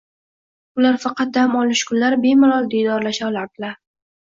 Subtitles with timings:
[0.79, 3.81] Ular faqat dam olish kunlari bemalol diydorlasha olardilar